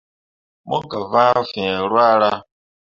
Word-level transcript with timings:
Mo 0.67 0.77
gah 0.89 1.05
vãã 1.11 1.37
fǝ̃ǝ̃ 1.49 1.67
ruahra. 1.89 2.33